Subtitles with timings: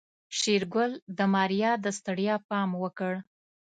[0.37, 3.13] شېرګل د ماريا د ستړيا پام وکړ.